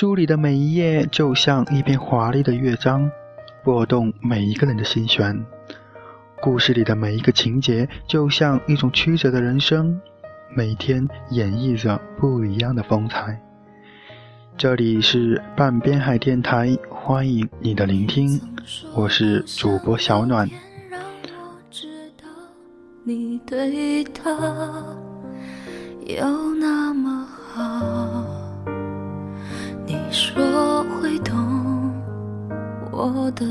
[0.00, 3.10] 书里的每一页就像一篇华丽的乐章，
[3.62, 5.44] 拨动每一个人的心弦。
[6.40, 10.00] 故事里的每一个情节就像一种曲折的人生，
[10.56, 13.38] 每天演绎着不一样的风采。
[14.56, 18.40] 这里是半边海电台，欢迎你的聆听，
[18.94, 20.48] 我是主播小暖。
[23.04, 24.30] 你对他
[26.06, 27.19] 有那么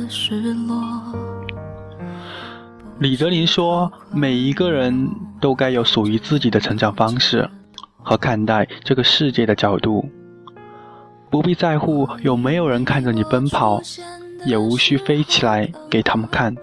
[0.10, 0.82] 失落。
[3.00, 7.50] 李泽林说：“每一个人都该有属于自己的成长方式
[8.04, 10.10] 和看待这个世界的角度，
[11.30, 13.82] 不必在乎有没有人看着你奔跑，
[14.46, 16.54] 也无需飞起来给他们看。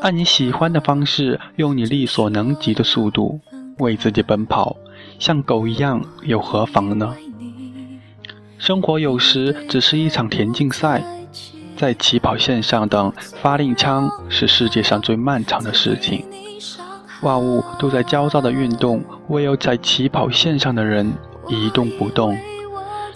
[0.00, 3.40] 按你喜欢的方式，用你力所能及的速度
[3.78, 4.76] 为自己奔跑，
[5.18, 7.16] 像狗一样又何妨呢？
[8.56, 11.02] 生活有时只是一场田径赛。”
[11.78, 16.26] 在起跑线上等发令枪是世界上最漫长的事情，
[17.22, 21.12] 万物都在焦躁的运动，唯有在起跑线上的人
[21.46, 22.36] 一动不动。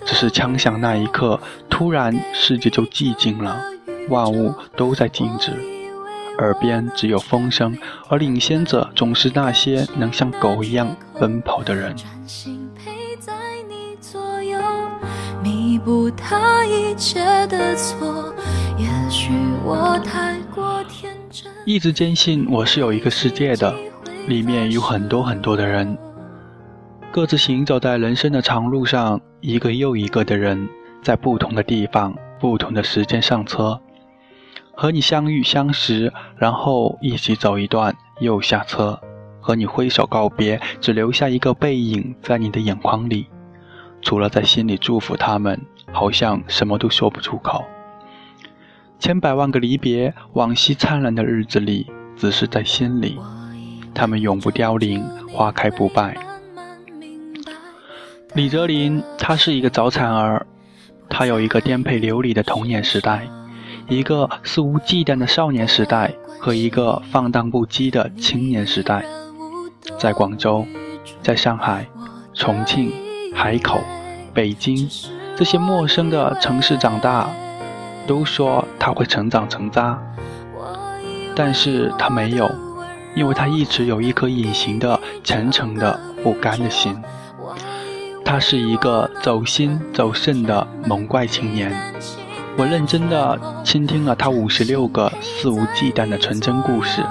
[0.05, 3.61] 只是枪响那一刻，突然世界就寂静了，
[4.09, 5.51] 万物都在静止，
[6.39, 7.77] 耳边只有风声，
[8.09, 11.97] 而领先者总是那些能像狗一样奔跑的人。
[15.43, 18.33] 弥补他一切的错。
[19.65, 21.53] 我太过天真。
[21.65, 23.73] 一直坚信我是有一个世界的，
[24.27, 25.97] 里面有很多很多的人，
[27.13, 30.69] 各自行走在人生的长路上，一个又一个的人，
[31.01, 33.81] 在不同的地方、不同的时间上车，
[34.75, 38.99] 和你相遇相识，然后一起走一段又下车，
[39.41, 43.27] 和你挥手告别，只留下一个背影在你的眼眶里。
[44.01, 45.61] 除了在心里祝福他们，
[45.93, 47.65] 好像什么都说不出口。
[49.03, 53.19] 千百万个离别，往昔灿烂的日子里，只是在心里。
[53.93, 56.17] 他们永不凋零，花开不败。
[58.35, 60.47] 李泽林，他是一个早产儿，
[61.09, 63.29] 他有一个颠沛流离的童年时代，
[63.89, 69.05] 一个肆无忌惮的少年时代，和一个放荡不羁的青年时代。
[69.99, 70.65] 在广州，
[71.21, 71.85] 在上海，
[72.33, 72.93] 重庆。
[73.35, 73.81] 海口、
[74.33, 74.89] 北京
[75.35, 77.29] 这些陌生的城市长大，
[78.07, 79.99] 都说他会成长成渣，
[81.35, 82.51] 但是他没有，
[83.15, 86.97] 因为他一直有一颗隐形的、虔诚的、不甘的心。
[88.25, 91.73] 他是一个走心走肾的萌怪青年。
[92.57, 97.03] 我认真的倾听了他五十六个肆无忌惮的纯真故事。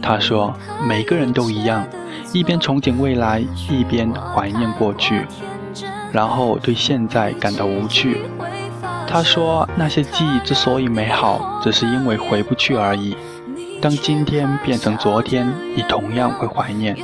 [0.00, 0.52] 他说，
[0.86, 1.84] 每个人都一样。
[2.32, 5.26] 一边憧憬未来，一边怀念过去，
[6.12, 8.22] 然后对现在感到无趣。
[9.12, 13.14] 他说：“那些记忆之所以美好，只是因为回不去而已。
[13.78, 15.46] 当今天变成昨天，
[15.76, 16.96] 你同样会怀念。”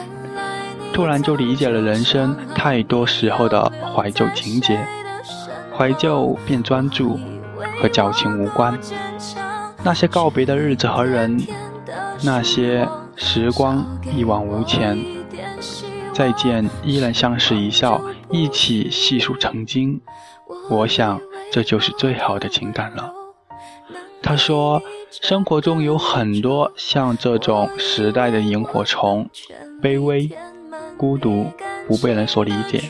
[0.91, 4.83] 突然就理解了人生太多时候的怀旧情节。
[5.77, 7.21] 怀旧变专注，
[7.79, 8.77] 和矫情无关。
[9.83, 11.39] 那些告别的日子和人，
[12.23, 13.85] 那些时光
[14.17, 14.99] 一往无前。
[16.15, 20.01] 再见，依然相视一笑，一起细数曾经。
[20.71, 21.21] 我想，
[21.51, 23.13] 这就是最好的情感了。
[24.23, 29.29] 他说，生活中有很多像这种时代的萤火虫，
[29.81, 30.31] 卑微、
[30.97, 31.47] 孤独，
[31.87, 32.83] 不被人所理解，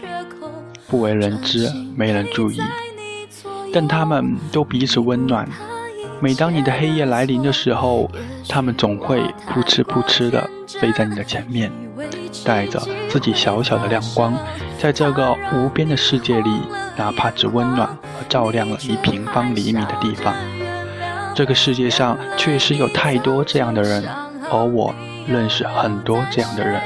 [0.88, 2.60] 不为人知，没人注意。
[3.72, 5.48] 但他们都彼此温暖。
[6.20, 8.10] 每当你的黑夜来临的时候，
[8.48, 11.70] 他们总会扑哧扑哧地飞在你的前面。
[12.44, 14.32] 带着自己小小的亮光，
[14.78, 16.60] 在这个无边的世界里，
[16.96, 17.96] 哪怕只温暖
[18.28, 20.34] 照亮了一平方厘米的地方，
[21.34, 24.04] 这个世界上确实有太多这样的人，
[24.50, 24.94] 而我
[25.26, 26.80] 认识很多这样的人，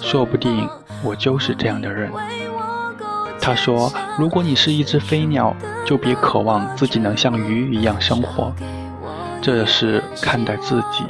[0.00, 0.68] 说不定
[1.02, 2.10] 我就是这样的人。
[3.40, 5.54] 他说：“如果你是一只飞鸟，
[5.84, 8.52] 就别渴望自己能像鱼一样生活，
[9.42, 11.04] 这是看待自己；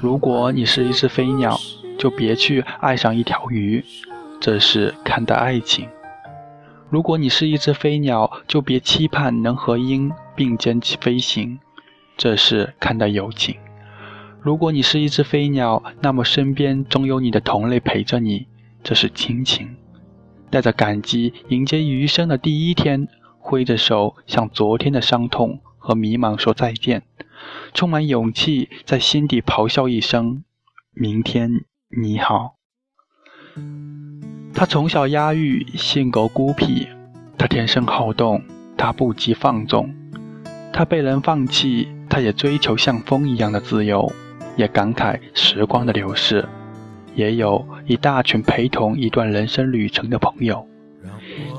[0.00, 1.58] 如果你是一只飞鸟。”
[1.98, 3.84] 就别去爱上一条鱼，
[4.38, 5.84] 这是看待爱情；
[6.90, 11.58] 如果你是一只飞鸟，就别期盼能和鹰并肩飞行，
[12.16, 13.56] 这是看待友情；
[14.40, 18.46] 如果你是一只飞鸟，那么身边总有你的同类陪着你，
[18.82, 19.76] 这是亲情。
[20.50, 23.06] 带着感激迎接余生的第一天，
[23.38, 27.02] 挥着手向昨天的伤痛和迷茫说再见，
[27.74, 30.42] 充满勇气在心底咆哮一声：
[30.94, 31.66] 明天。
[31.90, 32.56] 你好。
[34.58, 36.88] 他从小压抑，性格孤僻，
[37.38, 38.42] 他天生好动，
[38.76, 39.94] 他不羁放纵，
[40.72, 44.12] 他被人放弃，他也追求像风一样的自由，
[44.56, 46.44] 也感慨时光的流逝，
[47.14, 50.66] 也有一大群陪同一段人生旅程的朋友。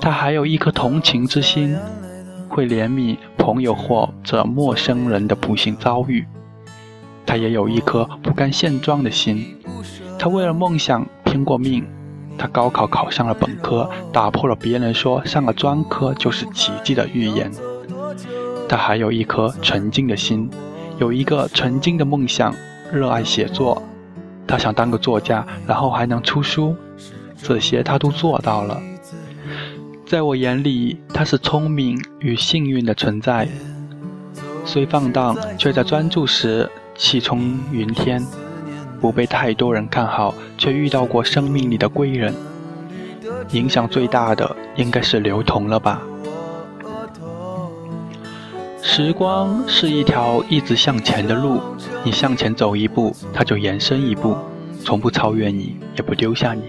[0.01, 1.77] 他还有一颗同情之心，
[2.49, 6.25] 会怜悯朋友或者陌生人的不幸遭遇。
[7.25, 9.55] 他也有一颗不甘现状的心，
[10.19, 11.87] 他为了梦想拼过命。
[12.39, 17.51] 他高考考上了本科，打破了别人说上了专科就是奇迹的预言。
[18.69, 20.49] 他还有一颗纯净的心，
[20.97, 22.55] 有一个纯净的梦想，
[22.93, 23.83] 热爱写作。
[24.47, 26.75] 他想当个作家，然后还能出书，
[27.43, 28.81] 这些他都做到了。
[30.05, 33.47] 在我眼里，他是聪明与幸运的存在，
[34.65, 38.25] 虽放荡，却在专注时气冲云天。
[38.99, 42.33] 不被太多人看好，却遇到过生命里的贵人。
[43.51, 46.01] 影响最大的应该是刘同了吧？
[48.81, 51.59] 时光是一条一直向前的路，
[52.03, 54.35] 你向前走一步，它就延伸一步，
[54.83, 56.63] 从不超越你，也不丢下你。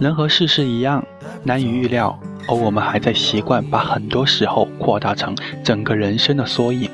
[0.00, 1.04] 人和事一样，
[1.42, 2.18] 难以预料，
[2.48, 6.88] 而我们还在习惯把很多时候扩大成整个人生的缩影。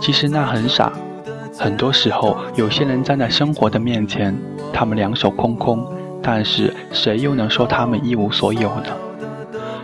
[0.00, 0.92] 其实那很傻。
[1.60, 4.34] 很多时候，有些人站在生活的面前，
[4.72, 5.86] 他们两手空空，
[6.22, 8.86] 但是谁又能说他们一无所有呢？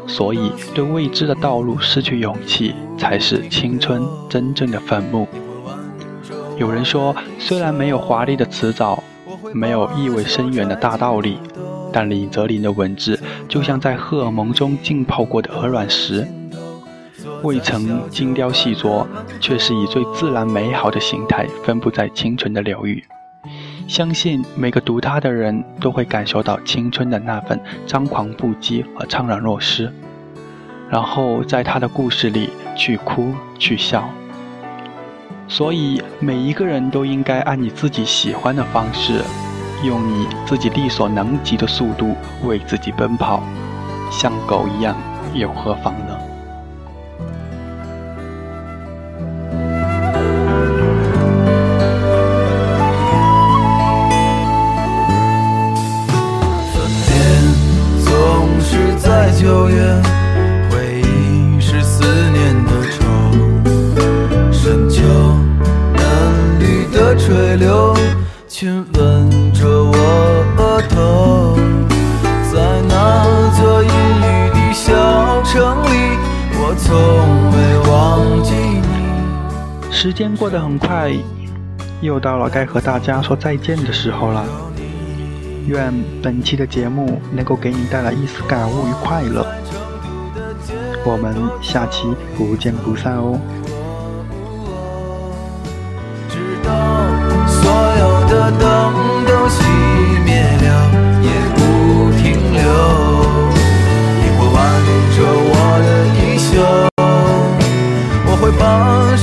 [0.07, 5.29] 所以，对未知的道路失去勇气，才是青春真正的坟墓。
[6.57, 9.05] 有人说，虽然没有华丽的辞藻，
[9.53, 11.37] 没有意味深远的大道理，
[11.93, 13.21] 但李泽林的文字
[13.51, 16.27] 就像在荷尔蒙中浸泡过的鹅卵石。
[17.47, 19.07] 未曾精雕细琢，
[19.41, 23.05] 却是以最自然美好的形态分布在清纯的流域。
[23.87, 29.93] 相信每个读它的人都会感受到青春的那份张狂不羁和怅然若失，
[30.91, 34.11] 然后在他的故事里去哭去笑。
[35.47, 39.23] 所以每一个人都应该按你自己喜欢的方式，
[39.85, 43.41] 用你自己力所能及的速度为自己奔跑，
[44.11, 44.97] 像狗一样
[45.33, 46.16] 又何妨呢？
[79.99, 81.11] 时间过得很快，
[82.03, 84.45] 又到了该和大家说再见的时候了。
[85.67, 85.91] 愿
[86.23, 89.47] 本期的节目能够给你带来一丝感悟与快乐。
[91.03, 93.41] 我们下期不见不散哦。